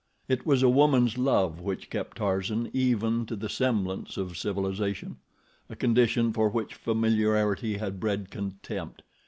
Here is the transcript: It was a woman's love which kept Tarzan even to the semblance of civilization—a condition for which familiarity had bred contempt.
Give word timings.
It 0.27 0.47
was 0.47 0.63
a 0.63 0.67
woman's 0.67 1.19
love 1.19 1.59
which 1.61 1.91
kept 1.91 2.17
Tarzan 2.17 2.71
even 2.73 3.27
to 3.27 3.35
the 3.35 3.47
semblance 3.49 4.17
of 4.17 4.35
civilization—a 4.35 5.75
condition 5.75 6.33
for 6.33 6.49
which 6.49 6.73
familiarity 6.73 7.77
had 7.77 7.99
bred 7.99 8.31
contempt. 8.31 9.03